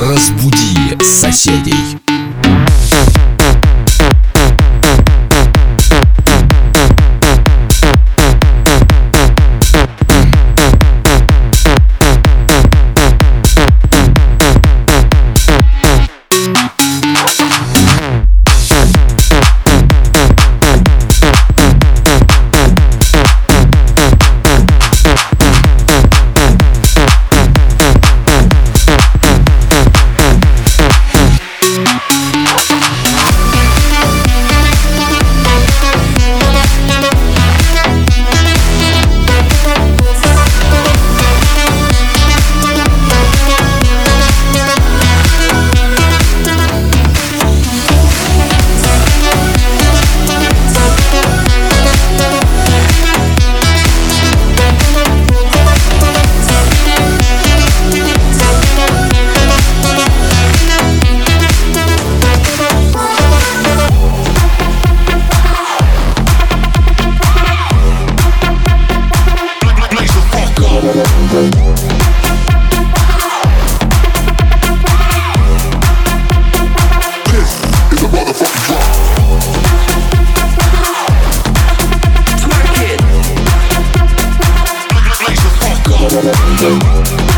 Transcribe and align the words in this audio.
Разбуди 0.00 0.96
соседей. 1.02 2.09
Mind. 86.82 87.29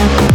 Thank 0.00 0.30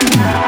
Yeah. 0.00 0.47